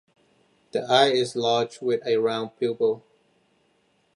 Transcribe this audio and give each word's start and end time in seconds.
The 0.71 0.81
eye 0.89 1.11
is 1.11 1.35
large 1.35 1.79
with 1.79 2.01
a 2.07 2.17
round 2.17 2.57
pupil. 2.57 3.03